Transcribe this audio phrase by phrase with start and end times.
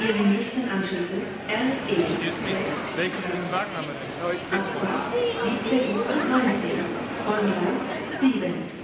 [0.00, 1.92] Ihre nächsten Anschlüsse RE.
[1.92, 2.56] Excuse me,
[2.96, 4.08] welchen Wagen haben wir denn?
[4.24, 4.80] Oh, excuse me.
[4.80, 5.12] Abfahrt
[5.66, 6.88] ICU 19,
[7.26, 7.80] Vollgas
[8.20, 8.79] 7.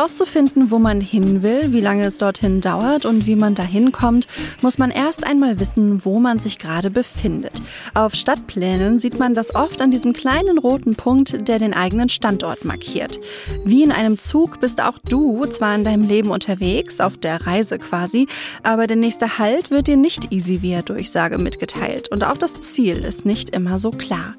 [0.00, 4.26] herauszufinden, wo man hin will, wie lange es dorthin dauert und wie man dahin kommt,
[4.62, 7.60] muss man erst einmal wissen, wo man sich gerade befindet.
[7.92, 12.64] Auf Stadtplänen sieht man das oft an diesem kleinen roten Punkt, der den eigenen Standort
[12.64, 13.20] markiert.
[13.62, 17.78] Wie in einem Zug bist auch du zwar in deinem Leben unterwegs, auf der Reise
[17.78, 18.26] quasi,
[18.62, 23.04] aber der nächste Halt wird dir nicht easy via Durchsage mitgeteilt und auch das Ziel
[23.04, 24.34] ist nicht immer so klar.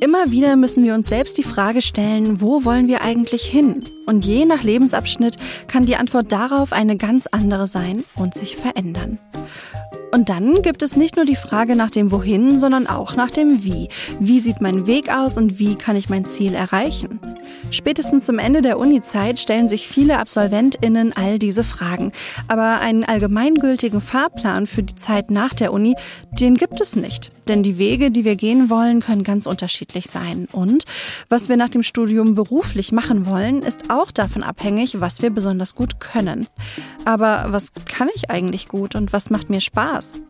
[0.00, 3.84] Immer wieder müssen wir uns selbst die Frage stellen, wo wollen wir eigentlich hin?
[4.06, 5.36] Und je nach Lebensabschnitt
[5.68, 9.18] kann die Antwort darauf eine ganz andere sein und sich verändern.
[10.12, 13.64] Und dann gibt es nicht nur die Frage nach dem Wohin, sondern auch nach dem
[13.64, 13.88] Wie.
[14.18, 17.20] Wie sieht mein Weg aus und wie kann ich mein Ziel erreichen?
[17.70, 22.12] Spätestens zum Ende der Uni-Zeit stellen sich viele AbsolventInnen all diese Fragen.
[22.48, 25.96] Aber einen allgemeingültigen Fahrplan für die Zeit nach der Uni,
[26.32, 27.30] den gibt es nicht.
[27.48, 30.48] Denn die Wege, die wir gehen wollen, können ganz unterschiedlich sein.
[30.52, 30.84] Und
[31.28, 35.74] was wir nach dem Studium beruflich machen wollen, ist auch davon abhängig, was wir besonders
[35.74, 36.46] gut können.
[37.04, 40.20] Aber was kann ich eigentlich gut und was macht mir Spaß?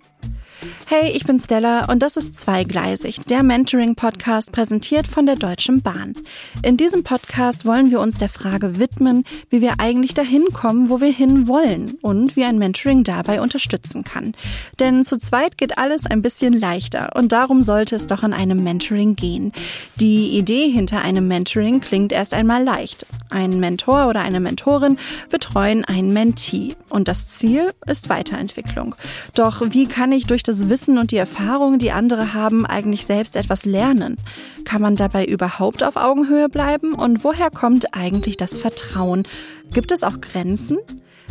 [0.86, 6.14] Hey, ich bin Stella und das ist Zweigleisig, der Mentoring-Podcast präsentiert von der Deutschen Bahn.
[6.62, 11.00] In diesem Podcast wollen wir uns der Frage widmen, wie wir eigentlich dahin kommen, wo
[11.00, 14.32] wir hin wollen und wie ein Mentoring dabei unterstützen kann.
[14.78, 18.64] Denn zu zweit geht alles ein bisschen leichter und darum sollte es doch in einem
[18.64, 19.52] Mentoring gehen.
[19.96, 23.04] Die Idee hinter einem Mentoring klingt erst einmal leicht.
[23.28, 28.94] Ein Mentor oder eine Mentorin betreuen einen Mentee und das Ziel ist Weiterentwicklung.
[29.34, 33.36] Doch wie kann ich durch das Wissen und die Erfahrung, die andere haben, eigentlich selbst
[33.36, 34.16] etwas lernen?
[34.64, 36.94] Kann man dabei überhaupt auf Augenhöhe bleiben?
[36.94, 39.26] Und woher kommt eigentlich das Vertrauen?
[39.72, 40.78] Gibt es auch Grenzen?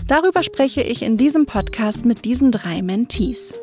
[0.08, 3.54] Darüber spreche ich in diesem Podcast mit diesen drei Mentees.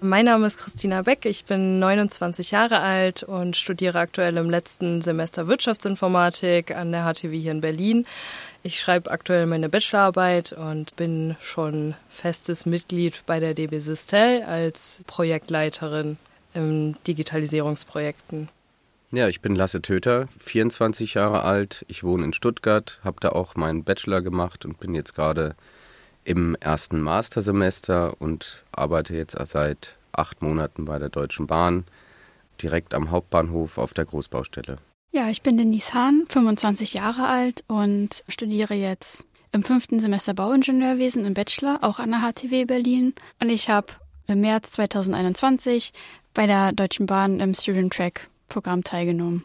[0.00, 5.00] Mein Name ist Christina Beck, ich bin 29 Jahre alt und studiere aktuell im letzten
[5.00, 8.04] Semester Wirtschaftsinformatik an der HTW hier in Berlin.
[8.66, 15.02] Ich schreibe aktuell meine Bachelorarbeit und bin schon festes Mitglied bei der DB Sistel als
[15.06, 16.16] Projektleiterin
[16.54, 18.48] in Digitalisierungsprojekten.
[19.12, 21.84] Ja, ich bin Lasse Töter, 24 Jahre alt.
[21.88, 25.56] Ich wohne in Stuttgart, habe da auch meinen Bachelor gemacht und bin jetzt gerade
[26.24, 31.84] im ersten Mastersemester und arbeite jetzt seit acht Monaten bei der Deutschen Bahn,
[32.62, 34.78] direkt am Hauptbahnhof auf der Großbaustelle.
[35.14, 41.24] Ja, ich bin Denise Hahn, 25 Jahre alt und studiere jetzt im fünften Semester Bauingenieurwesen
[41.24, 43.14] im Bachelor, auch an der HTW Berlin.
[43.40, 43.92] Und ich habe
[44.26, 45.92] im März 2021
[46.34, 49.44] bei der Deutschen Bahn im Student Track Programm teilgenommen.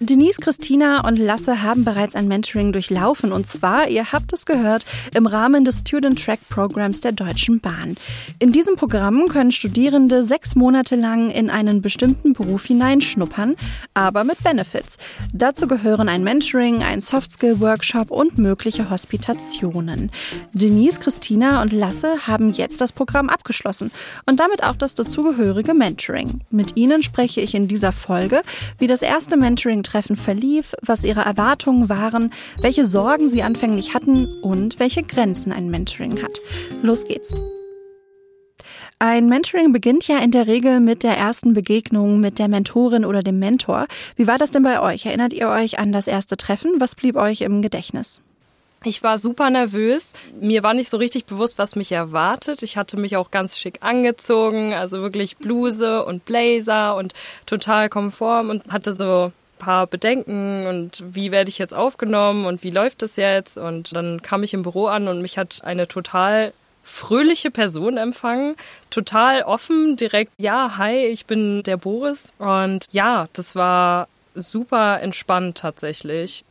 [0.00, 4.86] Denise, Christina und Lasse haben bereits ein Mentoring durchlaufen und zwar, ihr habt es gehört,
[5.14, 7.96] im Rahmen des Student Track Programs der Deutschen Bahn.
[8.38, 13.56] In diesem Programm können Studierende sechs Monate lang in einen bestimmten Beruf hineinschnuppern,
[13.92, 14.96] aber mit Benefits.
[15.34, 20.10] Dazu gehören ein Mentoring, ein Softskill-Workshop und mögliche Hospitationen.
[20.54, 23.90] Denise, Christina und Lasse haben jetzt das Programm abgeschlossen
[24.24, 26.40] und damit auch das dazugehörige Mentoring.
[26.50, 28.40] Mit ihnen spreche ich in dieser Folge,
[28.78, 34.40] wie das erste erste Mentoring-Treffen verlief, was ihre Erwartungen waren, welche Sorgen sie anfänglich hatten
[34.40, 36.38] und welche Grenzen ein Mentoring hat.
[36.80, 37.34] Los geht's.
[39.00, 43.20] Ein Mentoring beginnt ja in der Regel mit der ersten Begegnung mit der Mentorin oder
[43.20, 43.88] dem Mentor.
[44.14, 45.06] Wie war das denn bei euch?
[45.06, 46.74] Erinnert ihr euch an das erste Treffen?
[46.78, 48.20] Was blieb euch im Gedächtnis?
[48.86, 50.12] Ich war super nervös.
[50.40, 52.62] Mir war nicht so richtig bewusst, was mich erwartet.
[52.62, 57.12] Ich hatte mich auch ganz schick angezogen, also wirklich Bluse und Blazer und
[57.46, 62.70] total konform und hatte so paar Bedenken und wie werde ich jetzt aufgenommen und wie
[62.70, 63.58] läuft es jetzt?
[63.58, 66.52] Und dann kam ich im Büro an und mich hat eine total
[66.84, 68.54] fröhliche Person empfangen,
[68.90, 72.32] total offen, direkt, ja, hi, ich bin der Boris.
[72.38, 74.06] Und ja, das war
[74.36, 76.44] super entspannt tatsächlich.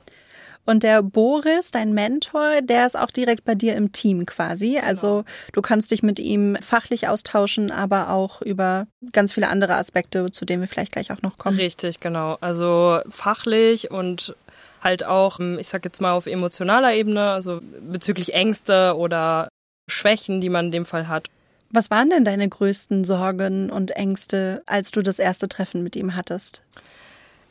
[0.66, 4.80] Und der Boris, dein Mentor, der ist auch direkt bei dir im Team quasi.
[4.80, 5.24] Also genau.
[5.54, 10.46] du kannst dich mit ihm fachlich austauschen, aber auch über ganz viele andere Aspekte, zu
[10.46, 11.58] denen wir vielleicht gleich auch noch kommen.
[11.58, 12.38] Richtig, genau.
[12.42, 14.36] Also fachlich und
[14.82, 19.50] halt auch, ich sag jetzt mal auf emotionaler Ebene, also bezüglich Ängste oder
[19.88, 21.30] Schwächen, die man in dem Fall hat.
[21.72, 26.16] Was waren denn deine größten Sorgen und Ängste, als du das erste Treffen mit ihm
[26.16, 26.62] hattest?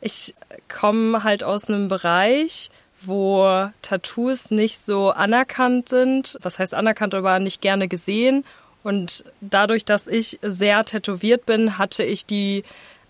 [0.01, 0.33] Ich
[0.67, 2.69] komme halt aus einem Bereich,
[3.01, 6.37] wo Tattoos nicht so anerkannt sind.
[6.41, 8.45] Was heißt anerkannt, aber nicht gerne gesehen.
[8.83, 12.63] Und dadurch, dass ich sehr tätowiert bin, hatte ich die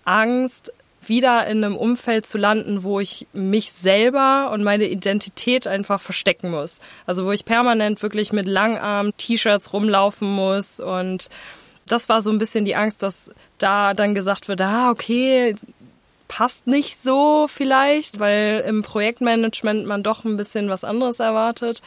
[0.06, 0.72] Angst,
[1.08, 6.52] wieder in einem Umfeld zu landen, wo ich mich selber und meine Identität einfach verstecken
[6.52, 6.80] muss.
[7.06, 11.30] Also wo ich permanent wirklich mit Langarm-T-Shirts rumlaufen muss und
[11.88, 15.56] das war so ein bisschen die Angst, dass da dann gesagt wird, ah, okay,
[16.28, 21.82] passt nicht so vielleicht, weil im Projektmanagement man doch ein bisschen was anderes erwartet.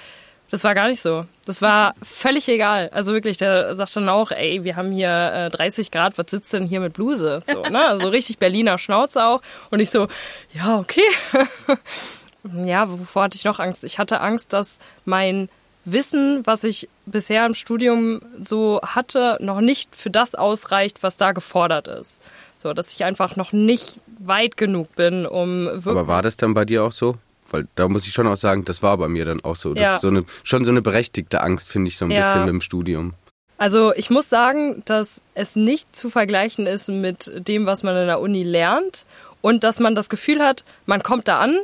[0.51, 1.27] Das war gar nicht so.
[1.45, 2.89] Das war völlig egal.
[2.93, 6.53] Also wirklich, der sagt dann auch, ey, wir haben hier äh, 30 Grad, was sitzt
[6.55, 7.43] denn hier mit Bluse?
[7.47, 7.87] So, ne?
[7.87, 9.43] Also richtig Berliner Schnauze auch.
[9.71, 10.09] Und ich so,
[10.55, 11.03] ja, okay.
[12.65, 13.85] ja, wovor hatte ich noch Angst?
[13.85, 15.51] Ich hatte Angst, dass mein
[15.85, 21.33] Wissen, was ich bisher im Studium so hatte, noch nicht für das ausreicht, was da
[21.33, 22.21] gefordert ist.
[22.57, 25.87] So, dass ich einfach noch nicht weit genug bin, um wirklich.
[25.87, 27.17] Aber war das dann bei dir auch so?
[27.51, 29.73] Weil da muss ich schon auch sagen, das war bei mir dann auch so.
[29.73, 29.95] Das Ja.
[29.95, 32.21] ist so eine, schon so eine berechtigte Angst, finde ich, so ein Ja.
[32.21, 33.15] bisschen mit dem Studium.
[33.57, 38.07] Also ich muss sagen, dass es nicht zu vergleichen ist mit dem, was man in
[38.07, 39.07] der Uni lernt
[39.41, 41.57] und dass man das Gefühl hat, man kommt da an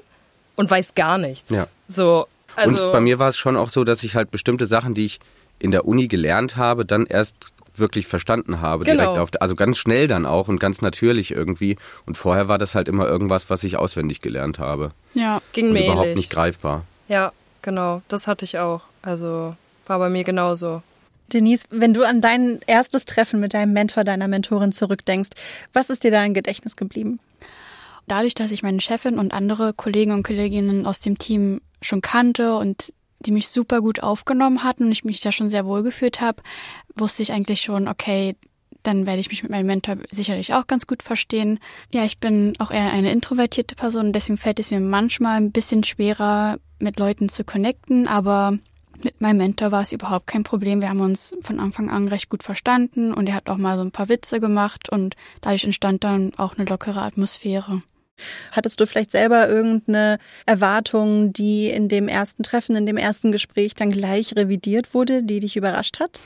[0.57, 1.51] und weiß gar nichts.
[1.53, 1.67] Ja.
[1.89, 2.27] So,
[2.57, 5.05] also und bei mir war es schon auch so, dass ich halt bestimmte Sachen, die
[5.07, 5.21] ich
[5.59, 7.37] in der Uni gelernt habe, dann erst
[7.77, 9.03] wirklich verstanden habe, Genau.
[9.03, 11.77] direkt auf, also ganz schnell dann auch und ganz natürlich irgendwie.
[12.07, 14.91] Und vorher war das halt immer irgendwas, was ich auswendig gelernt habe.
[15.15, 15.89] Ja, ging Und mehlig.
[15.89, 16.85] überhaupt nicht greifbar.
[17.09, 18.83] Ja, genau, das hatte ich auch.
[19.03, 20.83] Also war bei mir genauso.
[21.33, 25.31] Denise, wenn du an dein erstes Treffen mit deinem Mentor, deiner Mentorin zurückdenkst,
[25.73, 27.19] was ist dir da im Gedächtnis geblieben?
[28.07, 32.57] Dadurch, dass ich meine Chefin und andere Kollegen und Kolleginnen aus dem Team schon kannte
[32.57, 36.21] und die mich super gut aufgenommen hatten und ich mich da schon sehr wohl gefühlt
[36.21, 36.43] habe,
[36.95, 38.37] wusste ich eigentlich schon, okay,
[38.83, 41.59] dann werde ich mich mit meinem Mentor sicherlich auch ganz gut verstehen.
[41.91, 45.85] Ja, ich bin auch eher eine introvertierte Person, deswegen fällt es mir manchmal ein bisschen
[45.85, 48.59] schwerer, mit Leuten zu connecten, aber
[49.03, 50.83] mit meinem Mentor war es überhaupt kein Problem.
[50.83, 53.83] Wir haben uns von Anfang an recht gut verstanden und er hat auch mal so
[53.83, 57.83] ein paar Witze gemacht und dadurch entstand dann auch eine lockere Atmosphäre.
[58.53, 63.75] Hattest du vielleicht selber irgendeine Erwartung, die in dem ersten Treffen, in dem ersten Gespräch
[63.75, 66.21] dann gleich revidiert wurde, die dich überrascht hat?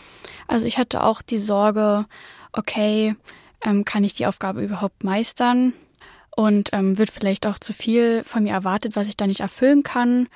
[0.46, 2.06] Also ich hatte auch die Sorge,
[2.52, 3.14] okay,
[3.62, 5.72] ähm, kann ich die Aufgabe überhaupt meistern?
[6.36, 9.82] Und ähm, wird vielleicht auch zu viel von mir erwartet, was ich da nicht erfüllen
[9.82, 10.28] kann.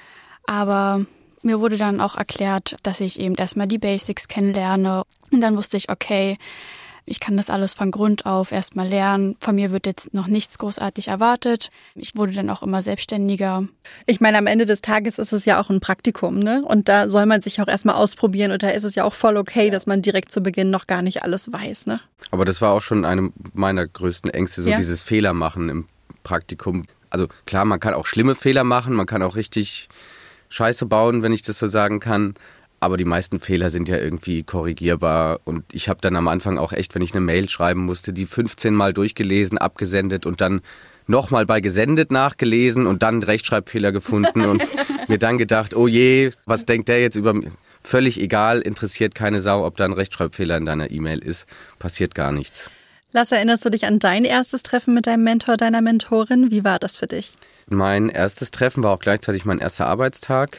[0.45, 1.07] Aber
[1.43, 5.05] mir wurde dann auch erklärt, dass ich eben erstmal die Basics kennenlerne.
[5.31, 6.39] Und dann wusste ich, okay,
[7.05, 9.37] ich kann das alles von Grund auf erstmal lernen.
[9.41, 11.71] Von mir wird jetzt noch nichts großartig erwartet.
[11.95, 13.65] Ich wurde dann auch immer selbstständiger.
[14.07, 16.63] Ich meine, am Ende des Tages ist es ja auch ein Praktikum, ne?
[16.65, 19.37] Und da soll man sich auch erstmal ausprobieren und da ist es ja auch voll
[19.37, 22.01] okay, dass man direkt zu Beginn noch gar nicht alles weiß, ne?
[22.31, 24.77] Aber das war auch schon eine meiner größten Ängste, so Ja.
[24.77, 25.87] dieses Fehler machen im
[26.23, 26.85] Praktikum.
[27.11, 29.89] Also klar, man kann auch schlimme Fehler machen, man kann auch richtig
[30.49, 32.35] Scheiße bauen, wenn ich das so sagen kann.
[32.83, 35.39] Aber die meisten Fehler sind ja irgendwie korrigierbar.
[35.45, 38.27] Und ich habe dann am Anfang auch echt, wenn ich eine Mail schreiben musste, die
[38.27, 40.63] 15 Mal durchgelesen, abgesendet und dann
[41.07, 44.65] nochmal bei gesendet nachgelesen und dann Rechtschreibfehler gefunden und
[45.09, 47.51] mir dann gedacht, oh je, was denkt der jetzt über mich?
[47.85, 51.47] Völlig egal, interessiert keine Sau, ob da ein Rechtschreibfehler in deiner E-Mail ist.
[51.79, 52.69] Passiert gar nichts.
[53.13, 56.51] Lass, erinnerst du dich an dein erstes Treffen mit deinem Mentor, deiner Mentorin?
[56.51, 57.37] Wie war das für dich?
[57.69, 60.59] Mein erstes Treffen war auch gleichzeitig mein erster Arbeitstag.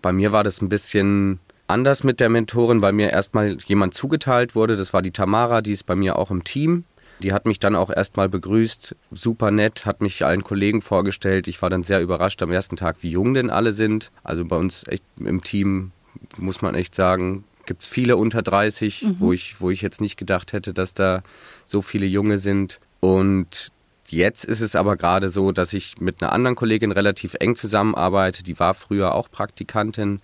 [0.00, 1.38] Bei mir war das ein bisschen
[1.72, 4.76] anders mit der Mentorin, weil mir erstmal jemand zugeteilt wurde.
[4.76, 6.84] Das war die Tamara, die ist bei mir auch im Team.
[7.20, 11.46] Die hat mich dann auch erstmal begrüßt, super nett, hat mich allen Kollegen vorgestellt.
[11.46, 14.10] Ich war dann sehr überrascht am ersten Tag, wie jung denn alle sind.
[14.24, 15.92] Also bei uns echt im Team,
[16.38, 20.16] muss man echt sagen, gibt es viele unter 30, wo, ich, wo ich jetzt nicht
[20.16, 21.22] gedacht hätte, dass da
[21.64, 22.80] so viele Junge sind.
[23.00, 23.72] Und
[24.12, 28.42] Jetzt ist es aber gerade so, dass ich mit einer anderen Kollegin relativ eng zusammenarbeite.
[28.42, 30.20] Die war früher auch Praktikantin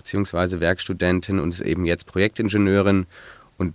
[0.00, 3.06] beziehungsweise Werkstudentin und ist eben jetzt Projektingenieurin.
[3.58, 3.74] Und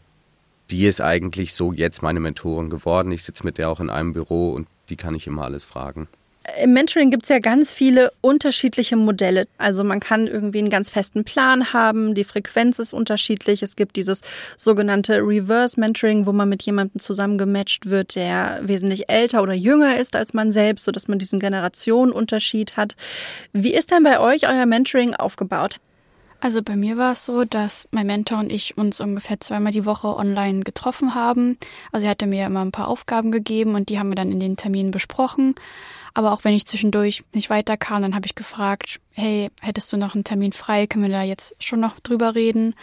[0.72, 3.12] die ist eigentlich so jetzt meine Mentorin geworden.
[3.12, 6.08] Ich sitze mit der auch in einem Büro und die kann ich immer alles fragen.
[6.62, 9.46] Im Mentoring gibt es ja ganz viele unterschiedliche Modelle.
[9.58, 13.64] Also man kann irgendwie einen ganz festen Plan haben, die Frequenz ist unterschiedlich.
[13.64, 14.22] Es gibt dieses
[14.56, 20.16] sogenannte Reverse Mentoring, wo man mit jemandem zusammengematcht wird, der wesentlich älter oder jünger ist
[20.16, 22.96] als man selbst, sodass man diesen Generationenunterschied hat.
[23.52, 25.80] Wie ist denn bei euch euer Mentoring aufgebaut?
[26.46, 29.88] Also bei mir war es so, dass mein Mentor und ich uns ungefähr zweimal die
[29.88, 31.58] Woche online getroffen haben.
[31.92, 34.40] Also er hatte mir immer ein paar Aufgaben gegeben und die haben wir dann in
[34.40, 35.56] den Terminen besprochen.
[36.14, 40.14] Aber auch wenn ich zwischendurch nicht weiterkam, dann habe ich gefragt, hey, hättest du noch
[40.14, 40.86] einen Termin frei?
[40.86, 42.76] Können wir da jetzt schon noch drüber reden?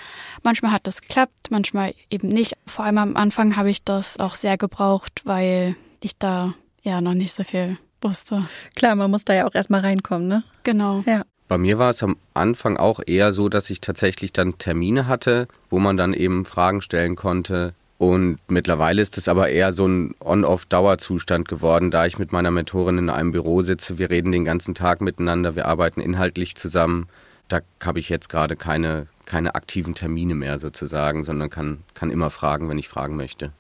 [0.43, 2.55] Manchmal hat das geklappt, manchmal eben nicht.
[2.67, 7.15] Vor allem am Anfang habe ich das auch sehr gebraucht, weil ich da ja noch
[7.15, 8.45] nicht so viel wusste.
[8.75, 10.43] Klar, man muss da ja auch erstmal reinkommen, ne?
[10.65, 11.05] Genau.
[11.07, 11.23] Ja.
[11.53, 15.49] Bei mir war es am Anfang auch eher so, dass ich tatsächlich dann Termine hatte,
[15.69, 17.75] wo man dann eben Fragen stellen konnte.
[17.99, 22.97] Und mittlerweile ist es aber eher so ein On-Off-Dauerzustand geworden, da ich mit meiner Mentorin
[22.97, 23.99] in einem Büro sitze.
[23.99, 27.07] Wir reden den ganzen Tag miteinander, wir arbeiten inhaltlich zusammen.
[27.49, 32.31] Da habe ich jetzt gerade keine, keine aktiven Termine mehr sozusagen, sondern kann, kann immer
[32.31, 33.53] fragen, wenn ich fragen möchte.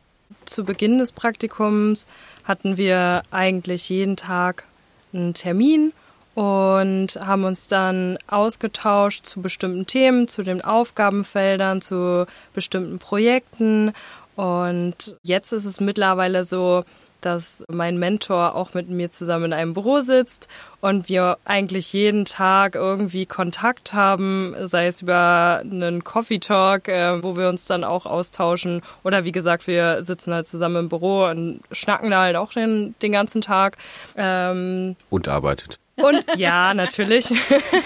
[0.46, 2.06] Zu Beginn des Praktikums
[2.44, 4.64] hatten wir eigentlich jeden Tag
[5.12, 5.92] einen Termin
[6.34, 13.92] und haben uns dann ausgetauscht zu bestimmten Themen, zu den Aufgabenfeldern, zu bestimmten Projekten.
[14.36, 16.84] Und jetzt ist es mittlerweile so,
[17.22, 20.48] dass mein Mentor auch mit mir zusammen in einem Büro sitzt
[20.80, 27.22] und wir eigentlich jeden Tag irgendwie Kontakt haben, sei es über einen Coffee Talk, äh,
[27.22, 31.26] wo wir uns dann auch austauschen oder wie gesagt, wir sitzen halt zusammen im Büro
[31.26, 33.76] und schnacken da halt auch den, den ganzen Tag.
[34.16, 35.78] Ähm, und arbeitet.
[35.96, 37.26] Und ja, natürlich.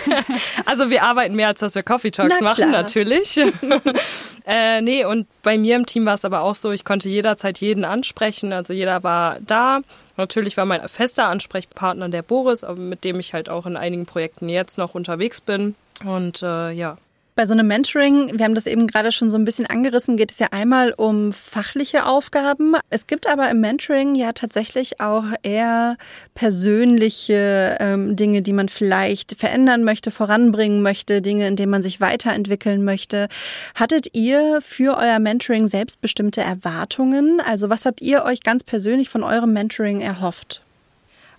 [0.64, 3.36] also wir arbeiten mehr, als dass wir Coffee Talks machen, natürlich.
[4.46, 7.58] äh, nee, und bei mir im Team war es aber auch so, ich konnte jederzeit
[7.58, 8.52] jeden ansprechen.
[8.52, 9.80] Also jeder war da.
[10.16, 14.48] Natürlich war mein fester Ansprechpartner der Boris, mit dem ich halt auch in einigen Projekten
[14.48, 15.74] jetzt noch unterwegs bin.
[16.04, 16.98] Und äh, ja,
[17.36, 20.32] bei so einem Mentoring, wir haben das eben gerade schon so ein bisschen angerissen, geht
[20.32, 22.74] es ja einmal um fachliche Aufgaben.
[22.88, 25.98] Es gibt aber im Mentoring ja tatsächlich auch eher
[26.34, 32.00] persönliche ähm, Dinge, die man vielleicht verändern möchte, voranbringen möchte, Dinge, in denen man sich
[32.00, 33.28] weiterentwickeln möchte.
[33.74, 37.42] Hattet ihr für euer Mentoring selbstbestimmte Erwartungen?
[37.46, 40.65] Also was habt ihr euch ganz persönlich von eurem Mentoring erhofft?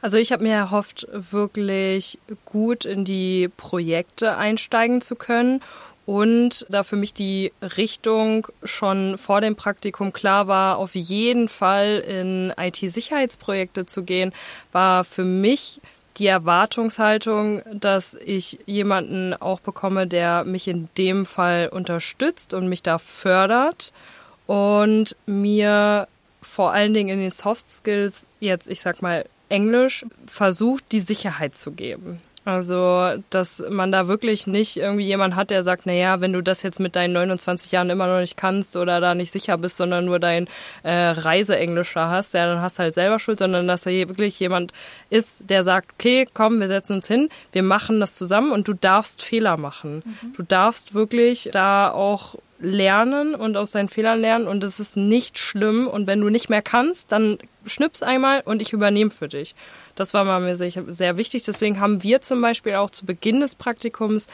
[0.01, 5.62] Also ich habe mir erhofft, wirklich gut in die Projekte einsteigen zu können
[6.06, 12.00] und da für mich die Richtung schon vor dem Praktikum klar war, auf jeden Fall
[12.00, 14.32] in IT-Sicherheitsprojekte zu gehen,
[14.72, 15.82] war für mich
[16.18, 22.84] die Erwartungshaltung, dass ich jemanden auch bekomme, der mich in dem Fall unterstützt und mich
[22.84, 23.92] da fördert
[24.46, 26.08] und mir
[26.42, 31.56] vor allen Dingen in den Soft Skills jetzt, ich sag mal, Englisch versucht, die Sicherheit
[31.56, 32.22] zu geben.
[32.48, 36.63] Also, dass man da wirklich nicht irgendwie jemand hat, der sagt, naja, wenn du das
[36.63, 40.06] jetzt mit deinen 29 Jahren immer noch nicht kannst oder da nicht sicher bist, sondern
[40.06, 40.48] nur dein
[40.84, 44.39] äh, Reiseenglisch da hast, ja, dann hast du halt selber Schuld, sondern dass da wirklich
[44.39, 44.72] jemand
[45.10, 48.74] ist, der sagt, okay, komm, wir setzen uns hin, wir machen das zusammen und du
[48.74, 50.01] darfst Fehler machen.
[50.06, 50.34] Mhm.
[50.38, 55.37] Du darfst wirklich da auch lernen und aus seinen Fehlern lernen und es ist nicht
[55.37, 59.55] schlimm und wenn du nicht mehr kannst, dann schnips einmal und ich übernehme für dich.
[59.95, 61.43] Das war mir sehr wichtig.
[61.43, 64.27] Deswegen haben wir zum Beispiel auch zu Beginn des Praktikums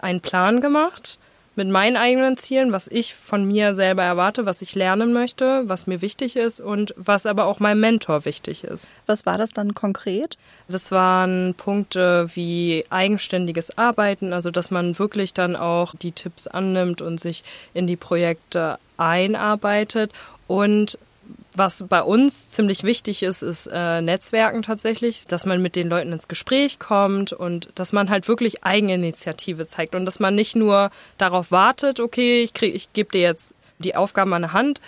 [0.00, 1.19] einen Plan gemacht
[1.56, 5.86] mit meinen eigenen Zielen, was ich von mir selber erwarte, was ich lernen möchte, was
[5.86, 8.90] mir wichtig ist und was aber auch meinem Mentor wichtig ist.
[9.06, 10.38] Was war das dann konkret?
[10.68, 17.02] Das waren Punkte wie eigenständiges Arbeiten, also dass man wirklich dann auch die Tipps annimmt
[17.02, 20.12] und sich in die Projekte einarbeitet
[20.46, 20.98] und
[21.54, 26.12] was bei uns ziemlich wichtig ist, ist äh, Netzwerken tatsächlich, dass man mit den Leuten
[26.12, 30.90] ins Gespräch kommt und dass man halt wirklich Eigeninitiative zeigt und dass man nicht nur
[31.18, 34.80] darauf wartet, okay, ich krieg, ich gebe dir jetzt die Aufgaben an der Hand.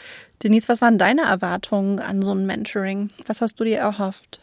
[0.43, 3.11] Denise, was waren deine Erwartungen an so ein Mentoring?
[3.27, 4.41] Was hast du dir erhofft?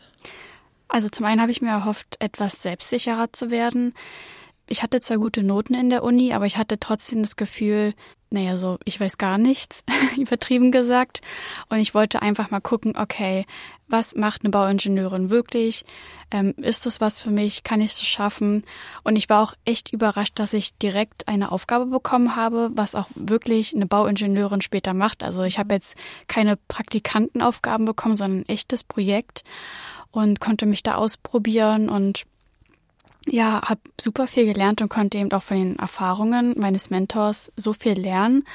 [0.87, 3.93] Also zum einen habe ich mir erhofft, etwas selbstsicherer zu werden.
[4.67, 7.93] Ich hatte zwar gute Noten in der Uni, aber ich hatte trotzdem das Gefühl,
[8.31, 9.83] naja, so, ich weiß gar nichts,
[10.17, 11.21] übertrieben gesagt.
[11.69, 13.45] Und ich wollte einfach mal gucken, okay,
[13.87, 15.83] was macht eine Bauingenieurin wirklich?
[16.29, 17.63] Ähm, ist das was für mich?
[17.63, 18.63] Kann ich es schaffen?
[19.03, 23.07] Und ich war auch echt überrascht, dass ich direkt eine Aufgabe bekommen habe, was auch
[23.15, 25.23] wirklich eine Bauingenieurin später macht.
[25.23, 29.43] Also ich habe jetzt keine Praktikantenaufgaben bekommen, sondern ein echtes Projekt
[30.11, 32.25] und konnte mich da ausprobieren und
[33.27, 37.73] ja, habe super viel gelernt und konnte eben auch von den Erfahrungen meines Mentors so
[37.73, 38.45] viel lernen.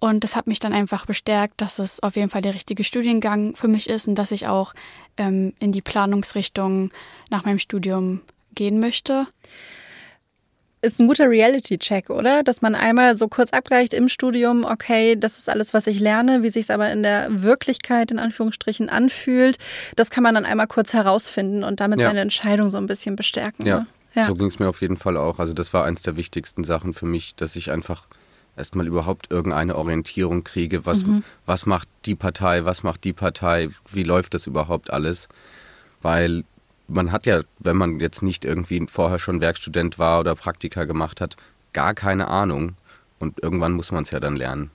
[0.00, 3.56] Und das hat mich dann einfach bestärkt, dass es auf jeden Fall der richtige Studiengang
[3.56, 4.74] für mich ist und dass ich auch
[5.16, 6.90] ähm, in die Planungsrichtung
[7.30, 8.20] nach meinem Studium
[8.54, 9.26] gehen möchte
[10.80, 12.42] ist ein guter Reality-Check, oder?
[12.42, 16.42] Dass man einmal so kurz abgleicht im Studium, okay, das ist alles, was ich lerne,
[16.42, 19.58] wie sich es aber in der Wirklichkeit in Anführungsstrichen anfühlt.
[19.96, 22.08] Das kann man dann einmal kurz herausfinden und damit ja.
[22.08, 23.66] seine Entscheidung so ein bisschen bestärken.
[23.66, 23.86] Ja, ne?
[24.14, 24.24] ja.
[24.26, 25.38] so ging es mir auf jeden Fall auch.
[25.38, 28.06] Also das war eins der wichtigsten Sachen für mich, dass ich einfach
[28.56, 31.24] erstmal überhaupt irgendeine Orientierung kriege, was, mhm.
[31.46, 35.28] was macht die Partei, was macht die Partei, wie läuft das überhaupt alles.
[36.02, 36.44] Weil
[36.88, 41.20] man hat ja, wenn man jetzt nicht irgendwie vorher schon Werkstudent war oder Praktika gemacht
[41.20, 41.36] hat,
[41.72, 42.74] gar keine Ahnung.
[43.18, 44.70] Und irgendwann muss man es ja dann lernen.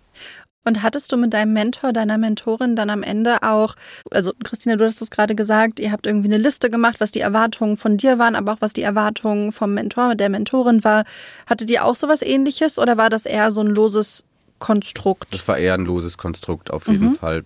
[0.65, 3.75] Und hattest du mit deinem Mentor, deiner Mentorin dann am Ende auch,
[4.12, 7.20] also Christina, du hast es gerade gesagt, ihr habt irgendwie eine Liste gemacht, was die
[7.20, 11.03] Erwartungen von dir waren, aber auch was die Erwartungen vom Mentor, der Mentorin war.
[11.48, 14.24] Hattet ihr auch sowas ähnliches oder war das eher so ein loses
[14.60, 15.34] Konstrukt?
[15.34, 17.15] Das war eher ein loses Konstrukt auf jeden mhm.
[17.15, 17.43] Fall.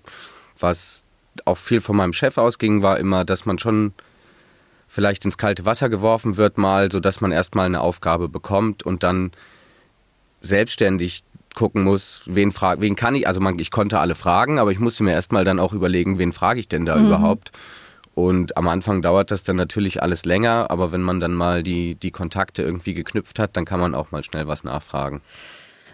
[0.59, 1.03] Was
[1.45, 3.93] auch viel von meinem Chef ausging, war immer, dass man schon
[4.87, 9.31] vielleicht ins kalte Wasser geworfen wird mal, sodass man erstmal eine Aufgabe bekommt und dann
[10.41, 11.23] selbstständig
[11.55, 14.79] gucken muss, wen frag, wen kann ich, also man, ich konnte alle fragen, aber ich
[14.79, 17.07] musste mir erstmal dann auch überlegen, wen frage ich denn da mhm.
[17.07, 17.51] überhaupt.
[18.13, 21.95] Und am Anfang dauert das dann natürlich alles länger, aber wenn man dann mal die,
[21.95, 25.21] die Kontakte irgendwie geknüpft hat, dann kann man auch mal schnell was nachfragen.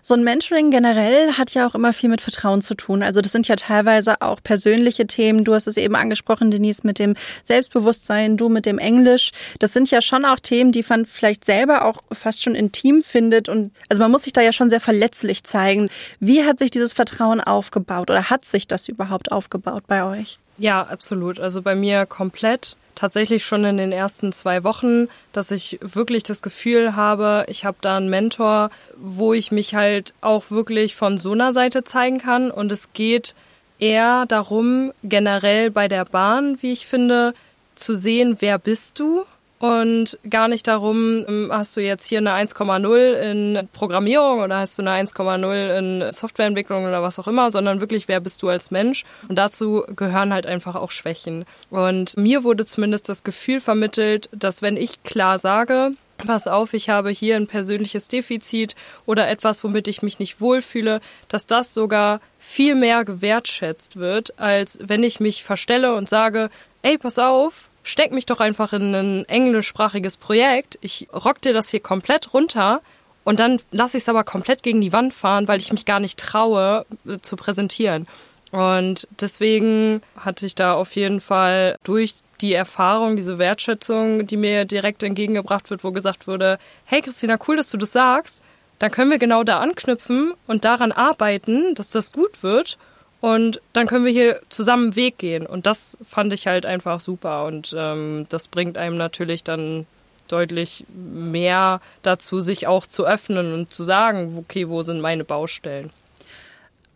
[0.06, 3.04] So ein Mentoring generell hat ja auch immer viel mit Vertrauen zu tun.
[3.04, 5.46] Also das sind ja teilweise auch persönliche Themen.
[5.46, 9.32] Du hast es eben angesprochen, Denise, mit dem Selbstbewusstsein, du mit dem Englisch.
[9.60, 13.48] Das sind ja schon auch Themen, die man vielleicht selber auch fast schon intim findet.
[13.48, 15.90] Und also man muss sich da ja schon sehr verletzlich zeigen.
[16.20, 20.38] Wie hat sich dieses Vertrauen aufgebaut oder hat sich das überhaupt aufgebaut bei euch?
[20.58, 21.40] Ja, absolut.
[21.40, 26.42] Also bei mir komplett tatsächlich schon in den ersten zwei Wochen, dass ich wirklich das
[26.42, 31.32] Gefühl habe, ich habe da einen Mentor, wo ich mich halt auch wirklich von so
[31.32, 32.52] einer Seite zeigen kann.
[32.52, 33.36] Und es geht
[33.80, 37.34] eher darum, generell bei der Bahn, wie ich finde,
[37.76, 39.26] zu sehen, wer bist du
[39.64, 44.78] und gar nicht darum, ähm, hast du jetzt hier eine 1,0 in Programmierung oder hast
[44.78, 48.72] du eine 1,0 in Softwareentwicklung oder was auch immer, sondern wirklich, wer bist du als
[48.72, 49.06] Mensch?
[49.30, 51.46] Und dazu gehören halt einfach auch Schwächen.
[51.70, 56.90] Und mir wurde zumindest das Gefühl vermittelt, dass wenn ich klar sage, pass auf, ich
[56.90, 62.20] habe hier ein persönliches Defizit oder etwas, womit ich mich nicht wohlfühle, dass das sogar
[62.38, 66.50] viel mehr gewertschätzt wird, als wenn ich mich verstelle und sage,
[66.84, 70.78] ey, pass auf, steck mich doch einfach in ein englischsprachiges Projekt.
[70.82, 72.82] Ich rock dir das hier komplett runter
[73.24, 76.00] und dann lasse ich es aber komplett gegen die Wand fahren, weil ich mich gar
[76.00, 78.08] nicht traue äh, zu präsentieren.
[78.52, 84.66] Und deswegen hatte ich da auf jeden Fall durch die Erfahrung, diese Wertschätzung, die mir
[84.66, 88.44] direkt entgegengebracht wird, wo gesagt wurde, hey Christina, cool, dass du das sagst,
[88.80, 92.78] dann können wir genau da anknüpfen und daran arbeiten, dass das gut wird
[93.24, 95.46] und dann können wir hier zusammen einen Weg gehen.
[95.46, 97.46] Und das fand ich halt einfach super.
[97.46, 99.86] Und ähm, das bringt einem natürlich dann
[100.28, 105.92] deutlich mehr dazu, sich auch zu öffnen und zu sagen, okay, wo sind meine Baustellen.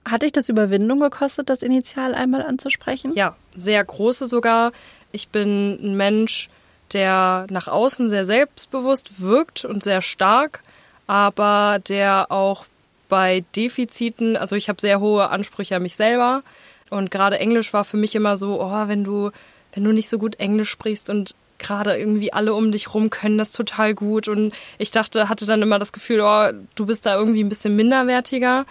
[0.04, 3.13] Hat dich das Überwindung gekostet, das initial einmal anzusprechen?
[3.15, 4.73] Ja, sehr große sogar.
[5.13, 6.49] Ich bin ein Mensch,
[6.91, 10.62] der nach außen sehr selbstbewusst wirkt und sehr stark,
[11.08, 12.65] aber der auch
[13.08, 16.43] bei Defiziten, also ich habe sehr hohe Ansprüche an mich selber
[16.89, 19.32] und gerade Englisch war für mich immer so, oh, wenn du
[19.74, 23.38] wenn du nicht so gut Englisch sprichst und gerade irgendwie alle um dich rum können
[23.38, 27.15] das total gut und ich dachte, hatte dann immer das Gefühl, oh, du bist da
[27.15, 28.65] irgendwie ein bisschen minderwertiger.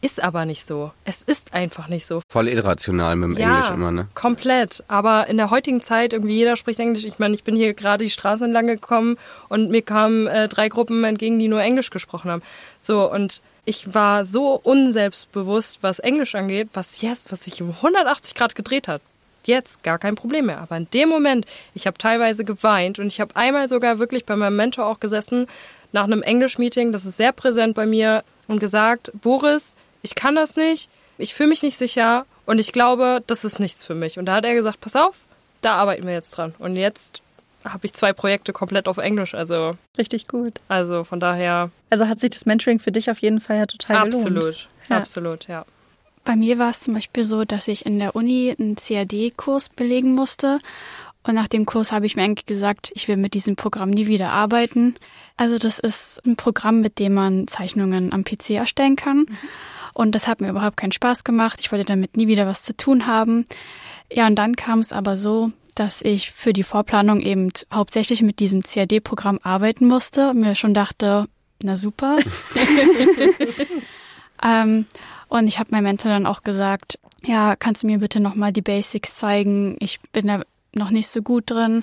[0.00, 0.92] Ist aber nicht so.
[1.04, 2.22] Es ist einfach nicht so.
[2.28, 4.06] Voll irrational mit dem ja, Englisch immer, ne?
[4.14, 4.84] Komplett.
[4.86, 7.04] Aber in der heutigen Zeit, irgendwie jeder spricht Englisch.
[7.04, 9.16] Ich meine, ich bin hier gerade die Straße entlang gekommen
[9.48, 12.42] und mir kamen äh, drei Gruppen entgegen, die nur Englisch gesprochen haben.
[12.80, 18.36] So, und ich war so unselbstbewusst, was Englisch angeht, was jetzt, was sich um 180
[18.36, 19.02] Grad gedreht hat.
[19.44, 20.60] Jetzt gar kein Problem mehr.
[20.60, 24.36] Aber in dem Moment, ich habe teilweise geweint und ich habe einmal sogar wirklich bei
[24.36, 25.46] meinem Mentor auch gesessen,
[25.90, 30.56] nach einem Englisch-Meeting, das ist sehr präsent bei mir, und gesagt, Boris, ich kann das
[30.56, 34.18] nicht, ich fühle mich nicht sicher und ich glaube, das ist nichts für mich.
[34.18, 35.24] Und da hat er gesagt, pass auf,
[35.60, 36.54] da arbeiten wir jetzt dran.
[36.58, 37.20] Und jetzt
[37.64, 39.34] habe ich zwei Projekte komplett auf Englisch.
[39.34, 40.54] Also richtig gut.
[40.68, 41.70] Also von daher.
[41.90, 44.46] Also hat sich das Mentoring für dich auf jeden Fall ja total absolut, gelohnt.
[44.46, 44.96] Absolut, ja.
[44.96, 45.64] absolut, ja.
[46.24, 50.14] Bei mir war es zum Beispiel so, dass ich in der Uni einen CAD-Kurs belegen
[50.14, 50.58] musste.
[51.24, 54.06] Und nach dem Kurs habe ich mir eigentlich gesagt, ich will mit diesem Programm nie
[54.06, 54.94] wieder arbeiten.
[55.36, 59.18] Also das ist ein Programm, mit dem man Zeichnungen am PC erstellen kann.
[59.18, 59.38] Mhm.
[59.94, 61.58] Und das hat mir überhaupt keinen Spaß gemacht.
[61.60, 63.46] Ich wollte damit nie wieder was zu tun haben.
[64.10, 68.40] Ja, und dann kam es aber so, dass ich für die Vorplanung eben hauptsächlich mit
[68.40, 71.26] diesem CAD-Programm arbeiten musste und mir schon dachte,
[71.62, 72.16] na super.
[74.42, 74.86] ähm,
[75.28, 78.62] und ich habe meinem Mentor dann auch gesagt, ja, kannst du mir bitte nochmal die
[78.62, 79.76] Basics zeigen?
[79.80, 81.82] Ich bin da noch nicht so gut drin.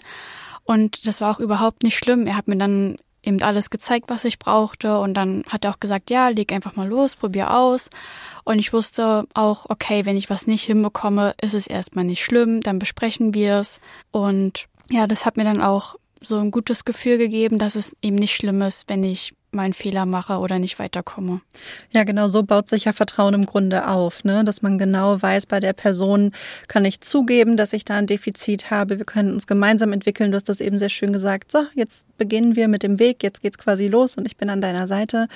[0.64, 2.26] Und das war auch überhaupt nicht schlimm.
[2.26, 5.00] Er hat mir dann eben alles gezeigt, was ich brauchte.
[5.00, 7.90] Und dann hat er auch gesagt, ja, leg einfach mal los, probier aus.
[8.44, 12.62] Und ich wusste auch, okay, wenn ich was nicht hinbekomme, ist es erstmal nicht schlimm,
[12.62, 13.80] dann besprechen wir es.
[14.12, 18.16] Und ja, das hat mir dann auch so ein gutes Gefühl gegeben, dass es eben
[18.16, 21.42] nicht schlimm ist, wenn ich mal einen Fehler mache oder nicht weiterkomme.
[21.92, 24.44] Ja, genau so baut sich ja Vertrauen im Grunde auf, ne?
[24.44, 26.32] dass man genau weiß, bei der Person
[26.68, 28.98] kann ich zugeben, dass ich da ein Defizit habe.
[28.98, 30.32] Wir können uns gemeinsam entwickeln.
[30.32, 31.52] Du hast das eben sehr schön gesagt.
[31.52, 34.62] So, jetzt beginnen wir mit dem Weg, jetzt geht's quasi los und ich bin an
[34.62, 35.28] deiner Seite.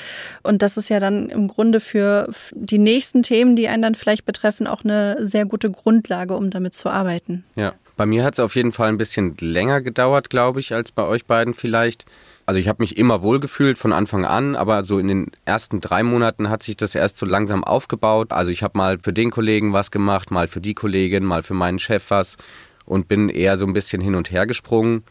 [0.43, 4.25] Und das ist ja dann im Grunde für die nächsten Themen, die einen dann vielleicht
[4.25, 7.43] betreffen, auch eine sehr gute Grundlage, um damit zu arbeiten.
[7.55, 10.91] Ja, bei mir hat es auf jeden Fall ein bisschen länger gedauert, glaube ich, als
[10.91, 12.05] bei euch beiden vielleicht.
[12.49, 16.01] Also ich habe mich immer wohlgefühlt von Anfang an, aber so in den ersten drei
[16.01, 18.33] Monaten hat sich das erst so langsam aufgebaut.
[18.33, 21.53] Also ich habe mal für den Kollegen was gemacht, mal für die Kollegin, mal für
[21.53, 22.37] meinen Chef was
[22.85, 25.03] und bin eher so ein bisschen hin und her gesprungen.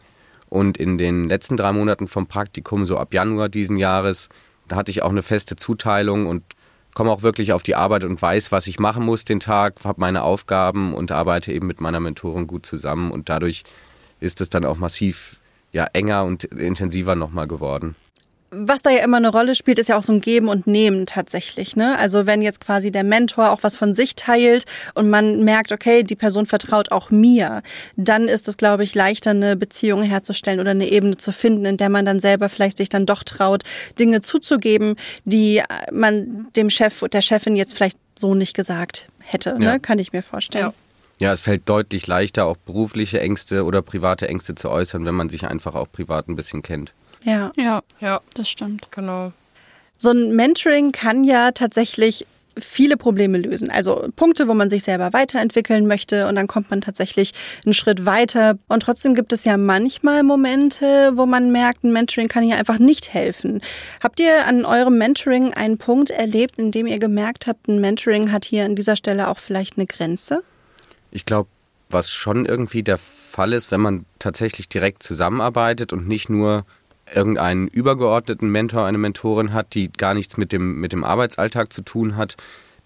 [0.49, 4.27] Und in den letzten drei Monaten vom Praktikum, so ab Januar diesen Jahres,
[4.67, 6.43] da hatte ich auch eine feste Zuteilung und
[6.93, 10.01] komme auch wirklich auf die Arbeit und weiß, was ich machen muss den Tag, habe
[10.01, 13.63] meine Aufgaben und arbeite eben mit meiner Mentorin gut zusammen und dadurch
[14.19, 15.38] ist es dann auch massiv
[15.71, 17.95] ja, enger und intensiver nochmal geworden.
[18.51, 21.05] Was da ja immer eine Rolle spielt, ist ja auch so ein Geben und Nehmen
[21.05, 21.75] tatsächlich.
[21.75, 21.97] Ne?
[21.99, 26.01] Also wenn jetzt quasi der Mentor auch was von sich teilt und man merkt, okay,
[26.01, 27.61] die Person vertraut auch mir,
[27.95, 31.77] dann ist es, glaube ich, leichter, eine Beziehung herzustellen oder eine Ebene zu finden, in
[31.77, 33.63] der man dann selber vielleicht sich dann doch traut,
[33.99, 39.59] Dinge zuzugeben, die man dem Chef oder der Chefin jetzt vielleicht so nicht gesagt hätte.
[39.59, 39.65] Ne?
[39.65, 39.79] Ja.
[39.79, 40.65] Kann ich mir vorstellen.
[40.65, 40.73] Ja.
[41.21, 45.27] Ja, es fällt deutlich leichter, auch berufliche Ängste oder private Ängste zu äußern, wenn man
[45.27, 46.93] sich einfach auch privat ein bisschen kennt.
[47.23, 48.89] Ja, ja, ja, das stimmt.
[48.91, 49.33] Genau.
[49.97, 52.25] So ein Mentoring kann ja tatsächlich
[52.57, 53.69] viele Probleme lösen.
[53.69, 57.31] Also Punkte, wo man sich selber weiterentwickeln möchte und dann kommt man tatsächlich
[57.65, 58.57] einen Schritt weiter.
[58.67, 62.79] Und trotzdem gibt es ja manchmal Momente, wo man merkt, ein Mentoring kann hier einfach
[62.79, 63.61] nicht helfen.
[64.01, 68.31] Habt ihr an eurem Mentoring einen Punkt erlebt, in dem ihr gemerkt habt, ein Mentoring
[68.31, 70.43] hat hier an dieser Stelle auch vielleicht eine Grenze?
[71.11, 71.49] Ich glaube,
[71.89, 76.65] was schon irgendwie der Fall ist, wenn man tatsächlich direkt zusammenarbeitet und nicht nur
[77.13, 81.81] irgendeinen übergeordneten Mentor, eine Mentorin hat, die gar nichts mit dem, mit dem Arbeitsalltag zu
[81.81, 82.37] tun hat,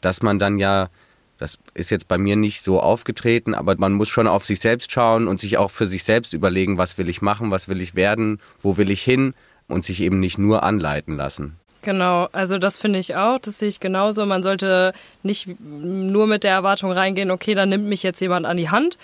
[0.01, 0.89] dass man dann ja,
[1.37, 4.91] das ist jetzt bei mir nicht so aufgetreten, aber man muss schon auf sich selbst
[4.91, 7.95] schauen und sich auch für sich selbst überlegen, was will ich machen, was will ich
[7.95, 9.33] werden, wo will ich hin
[9.67, 11.57] und sich eben nicht nur anleiten lassen.
[11.83, 14.25] Genau, also das finde ich auch, das sehe ich genauso.
[14.25, 18.57] Man sollte nicht nur mit der Erwartung reingehen, okay, dann nimmt mich jetzt jemand an
[18.57, 18.97] die Hand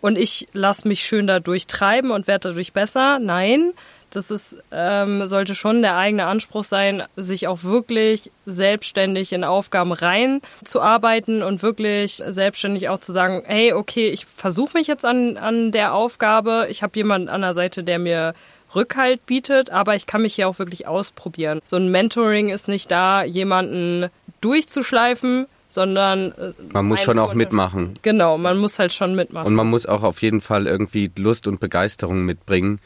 [0.00, 3.18] und ich lasse mich schön dadurch treiben und werde dadurch besser.
[3.18, 3.74] Nein,
[4.08, 9.92] das ist, ähm, sollte schon der eigene Anspruch sein, sich auch wirklich selbstständig in Aufgaben
[9.92, 15.70] reinzuarbeiten und wirklich selbstständig auch zu sagen, hey, okay, ich versuche mich jetzt an, an
[15.70, 16.66] der Aufgabe.
[16.70, 18.34] Ich habe jemanden an der Seite, der mir
[18.74, 21.60] Rückhalt bietet, aber ich kann mich hier auch wirklich ausprobieren.
[21.64, 24.08] So ein Mentoring ist nicht da, jemanden
[24.40, 27.94] durchzuschleifen, sondern äh, man muss schon auch mitmachen.
[28.02, 29.46] Genau, man muss halt schon mitmachen.
[29.46, 32.80] Und man muss auch auf jeden Fall irgendwie Lust und Begeisterung mitbringen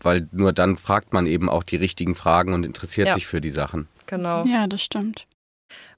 [0.00, 3.14] weil nur dann fragt man eben auch die richtigen Fragen und interessiert ja.
[3.14, 3.88] sich für die Sachen.
[4.06, 4.44] Genau.
[4.46, 5.26] Ja, das stimmt.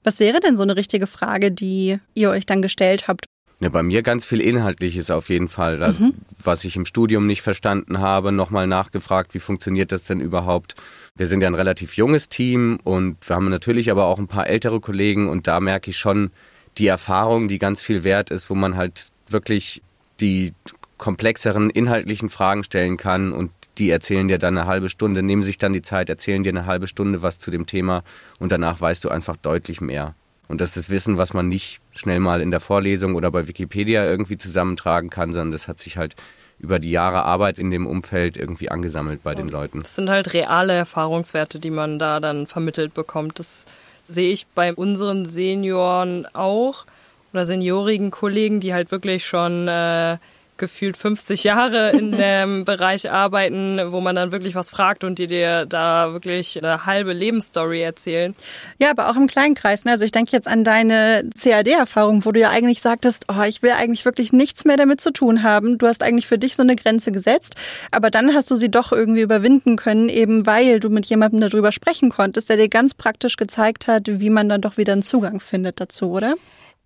[0.03, 3.25] Was wäre denn so eine richtige Frage, die ihr euch dann gestellt habt?
[3.61, 5.83] Ja, bei mir ganz viel Inhaltliches auf jeden Fall.
[5.83, 6.13] Also, mhm.
[6.43, 10.73] Was ich im Studium nicht verstanden habe, nochmal nachgefragt, wie funktioniert das denn überhaupt?
[11.15, 14.47] Wir sind ja ein relativ junges Team und wir haben natürlich aber auch ein paar
[14.47, 16.31] ältere Kollegen und da merke ich schon
[16.79, 19.83] die Erfahrung, die ganz viel wert ist, wo man halt wirklich
[20.19, 20.53] die
[20.97, 25.59] komplexeren inhaltlichen Fragen stellen kann und die erzählen dir dann eine halbe Stunde, nehmen sich
[25.59, 28.03] dann die Zeit, erzählen dir eine halbe Stunde was zu dem Thema
[28.39, 30.15] und danach weißt du einfach deutlich mehr.
[30.47, 34.05] Und das ist Wissen, was man nicht schnell mal in der Vorlesung oder bei Wikipedia
[34.05, 36.15] irgendwie zusammentragen kann, sondern das hat sich halt
[36.59, 39.79] über die Jahre Arbeit in dem Umfeld irgendwie angesammelt bei den Leuten.
[39.79, 43.39] Das sind halt reale Erfahrungswerte, die man da dann vermittelt bekommt.
[43.39, 43.65] Das
[44.03, 46.85] sehe ich bei unseren Senioren auch
[47.33, 50.17] oder seniorigen Kollegen, die halt wirklich schon äh,
[50.61, 55.27] gefühlt 50 Jahre in dem Bereich arbeiten, wo man dann wirklich was fragt und die
[55.27, 58.33] dir da wirklich eine halbe Lebensstory erzählen.
[58.79, 59.83] Ja, aber auch im Kleinkreis.
[59.83, 59.91] Ne?
[59.91, 63.71] Also ich denke jetzt an deine CAD-Erfahrung, wo du ja eigentlich sagtest, oh, ich will
[63.71, 65.77] eigentlich wirklich nichts mehr damit zu tun haben.
[65.77, 67.55] Du hast eigentlich für dich so eine Grenze gesetzt,
[67.91, 71.71] aber dann hast du sie doch irgendwie überwinden können, eben weil du mit jemandem darüber
[71.71, 75.39] sprechen konntest, der dir ganz praktisch gezeigt hat, wie man dann doch wieder einen Zugang
[75.39, 76.35] findet dazu, oder?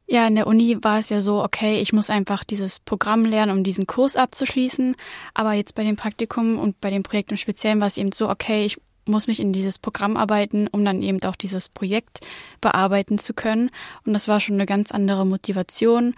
[0.07, 3.57] Ja, in der Uni war es ja so, okay, ich muss einfach dieses Programm lernen,
[3.57, 4.95] um diesen Kurs abzuschließen.
[5.33, 8.29] Aber jetzt bei dem Praktikum und bei dem Projekt im Speziellen war es eben so,
[8.29, 12.21] okay, ich muss mich in dieses Programm arbeiten, um dann eben auch dieses Projekt
[12.61, 13.71] bearbeiten zu können.
[14.05, 16.15] Und das war schon eine ganz andere Motivation.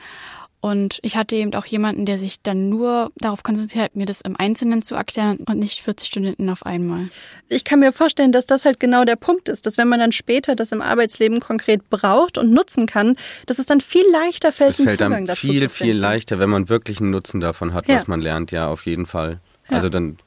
[0.60, 4.36] Und ich hatte eben auch jemanden, der sich dann nur darauf konzentriert, mir das im
[4.36, 7.10] Einzelnen zu erklären und nicht 40 Stunden auf einmal.
[7.48, 10.12] Ich kann mir vorstellen, dass das halt genau der Punkt ist, dass wenn man dann
[10.12, 14.72] später das im Arbeitsleben konkret braucht und nutzen kann, dass es dann viel leichter fällt,
[14.72, 15.94] es fällt einen Zugang dazu viel, zu finden.
[15.94, 17.96] viel leichter, wenn man wirklich einen Nutzen davon hat, ja.
[17.96, 19.40] was man lernt, ja, auf jeden Fall.
[19.70, 19.76] Ja.
[19.76, 20.18] Also dann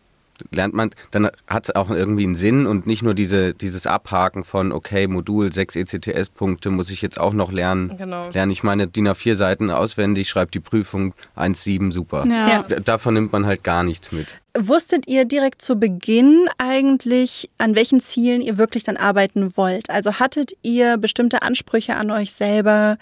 [0.51, 4.45] lernt man, dann hat es auch irgendwie einen Sinn und nicht nur diese, dieses Abhaken
[4.45, 7.97] von, okay, Modul 6 ECTS-Punkte muss ich jetzt auch noch lernen.
[7.97, 8.31] Genau.
[8.31, 12.27] Lerne ich meine DIN A4 Seiten auswendig, schreibe die Prüfung 1,7, super.
[12.27, 12.63] Ja.
[12.63, 14.39] D- Davon nimmt man halt gar nichts mit.
[14.59, 19.91] Wusstet ihr direkt zu Beginn eigentlich, an welchen Zielen ihr wirklich dann arbeiten wollt?
[19.91, 22.99] Also hattet ihr bestimmte Ansprüche an euch selber,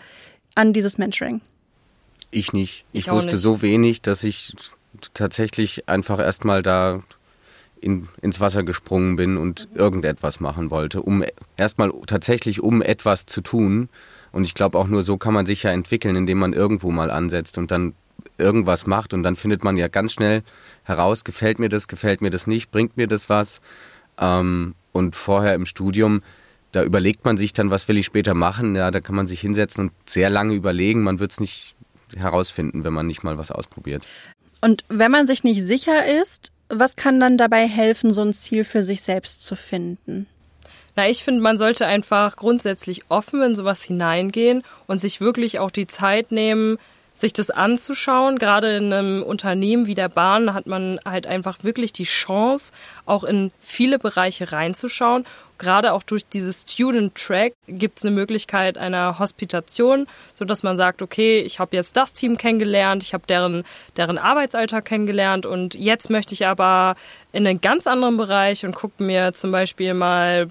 [0.54, 1.40] an dieses Mentoring?
[2.30, 2.84] Ich nicht.
[2.92, 3.40] Ich, Ich wusste nicht.
[3.42, 4.52] so wenig, dass ich
[5.14, 7.02] tatsächlich einfach erstmal da
[7.80, 11.24] in, ins Wasser gesprungen bin und irgendetwas machen wollte, um
[11.56, 13.88] erstmal tatsächlich um etwas zu tun.
[14.32, 17.10] Und ich glaube auch nur so kann man sich ja entwickeln, indem man irgendwo mal
[17.10, 17.94] ansetzt und dann
[18.36, 20.42] irgendwas macht und dann findet man ja ganz schnell
[20.84, 23.60] heraus, gefällt mir das, gefällt mir das nicht, bringt mir das was.
[24.18, 26.22] Ähm, und vorher im Studium,
[26.72, 28.74] da überlegt man sich dann, was will ich später machen.
[28.74, 31.02] Ja, da kann man sich hinsetzen und sehr lange überlegen.
[31.02, 31.74] Man wird es nicht
[32.16, 34.04] herausfinden, wenn man nicht mal was ausprobiert.
[34.60, 38.64] Und wenn man sich nicht sicher ist, was kann dann dabei helfen, so ein Ziel
[38.64, 40.26] für sich selbst zu finden?
[40.96, 45.70] Na, ich finde, man sollte einfach grundsätzlich offen in sowas hineingehen und sich wirklich auch
[45.70, 46.78] die Zeit nehmen,
[47.18, 48.38] sich das anzuschauen.
[48.38, 52.72] Gerade in einem Unternehmen wie der Bahn hat man halt einfach wirklich die Chance,
[53.06, 55.24] auch in viele Bereiche reinzuschauen.
[55.58, 60.76] Gerade auch durch dieses Student Track gibt es eine Möglichkeit einer Hospitation, so dass man
[60.76, 63.64] sagt, okay, ich habe jetzt das Team kennengelernt, ich habe deren
[63.96, 66.94] deren Arbeitsalltag kennengelernt und jetzt möchte ich aber
[67.32, 70.50] in einen ganz anderen Bereich und gucke mir zum Beispiel mal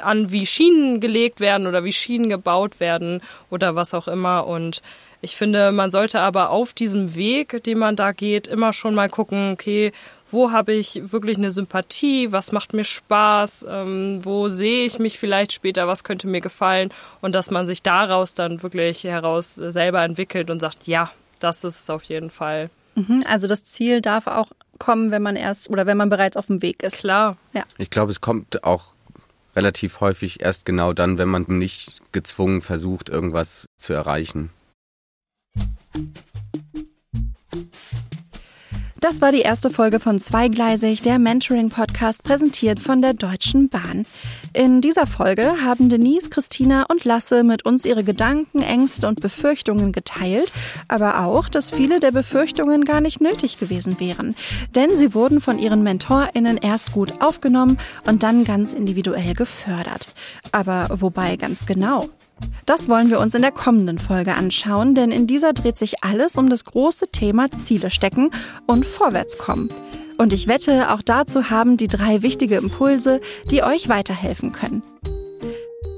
[0.00, 4.46] an, wie Schienen gelegt werden oder wie Schienen gebaut werden oder was auch immer.
[4.46, 4.82] Und
[5.22, 9.08] ich finde, man sollte aber auf diesem Weg, den man da geht, immer schon mal
[9.08, 9.92] gucken, okay,
[10.30, 15.18] wo habe ich wirklich eine Sympathie, was macht mir Spaß, ähm, wo sehe ich mich
[15.18, 20.02] vielleicht später, was könnte mir gefallen und dass man sich daraus dann wirklich heraus selber
[20.02, 22.70] entwickelt und sagt, ja, das ist es auf jeden Fall.
[22.94, 26.46] Mhm, Also das Ziel darf auch kommen, wenn man erst oder wenn man bereits auf
[26.46, 26.98] dem Weg ist.
[26.98, 27.36] Klar.
[27.78, 28.86] Ich glaube, es kommt auch
[29.54, 34.50] relativ häufig erst genau dann, wenn man nicht gezwungen versucht, irgendwas zu erreichen.
[39.02, 44.06] Das war die erste Folge von Zweigleisig, der Mentoring-Podcast, präsentiert von der Deutschen Bahn.
[44.52, 49.90] In dieser Folge haben Denise, Christina und Lasse mit uns ihre Gedanken, Ängste und Befürchtungen
[49.90, 50.52] geteilt,
[50.86, 54.36] aber auch, dass viele der Befürchtungen gar nicht nötig gewesen wären.
[54.76, 60.14] Denn sie wurden von ihren MentorInnen erst gut aufgenommen und dann ganz individuell gefördert.
[60.52, 62.08] Aber wobei ganz genau?
[62.66, 66.36] Das wollen wir uns in der kommenden Folge anschauen, denn in dieser dreht sich alles
[66.36, 68.30] um das große Thema Ziele stecken
[68.66, 69.68] und vorwärtskommen.
[70.18, 74.82] Und ich wette, auch dazu haben die drei wichtige Impulse, die euch weiterhelfen können.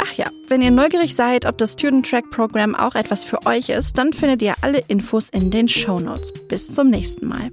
[0.00, 3.68] Ach ja, wenn ihr neugierig seid, ob das Student Track Programm auch etwas für euch
[3.68, 6.32] ist, dann findet ihr alle Infos in den Show Notes.
[6.48, 7.50] Bis zum nächsten Mal.